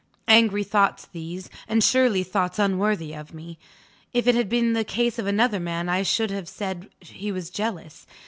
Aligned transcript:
Angry 0.27 0.63
thoughts 0.63 1.05
these 1.05 1.47
and 1.67 1.83
surely 1.83 2.23
thoughts 2.23 2.57
unworthy 2.57 3.13
of 3.13 3.35
me? 3.35 3.59
If 4.13 4.25
it 4.25 4.33
had 4.33 4.49
been 4.49 4.73
the 4.73 4.83
case 4.83 5.19
of 5.19 5.27
another 5.27 5.59
man 5.59 5.89
I 5.89 6.01
should 6.01 6.31
have 6.31 6.49
said 6.49 6.89
he 7.01 7.31
was 7.31 7.51
jealous. 7.51 8.07